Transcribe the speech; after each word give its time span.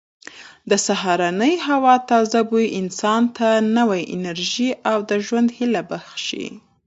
د 0.69 0.71
سهارنۍ 0.87 1.53
هوا 1.69 1.95
تازه 2.11 2.39
بوی 2.49 2.65
انسان 2.81 3.21
ته 3.37 3.47
نوې 3.77 4.01
انرژي 4.15 4.69
او 4.91 4.97
د 5.09 5.11
ژوند 5.25 5.49
هیله 5.57 5.81
بښي. 5.89 6.47